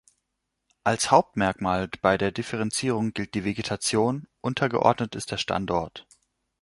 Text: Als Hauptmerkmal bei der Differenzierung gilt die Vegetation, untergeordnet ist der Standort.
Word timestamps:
Als 0.83 1.11
Hauptmerkmal 1.11 1.87
bei 2.01 2.17
der 2.17 2.31
Differenzierung 2.31 3.13
gilt 3.13 3.35
die 3.35 3.43
Vegetation, 3.45 4.27
untergeordnet 4.41 5.13
ist 5.13 5.29
der 5.29 5.37
Standort. 5.37 6.07